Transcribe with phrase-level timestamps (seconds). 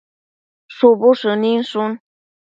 [0.75, 1.91] shubu shëninshun